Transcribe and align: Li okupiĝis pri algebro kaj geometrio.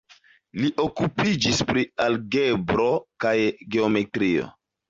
Li 0.63 0.71
okupiĝis 0.85 1.59
pri 1.71 1.85
algebro 2.07 2.89
kaj 3.27 3.35
geometrio. 3.77 4.53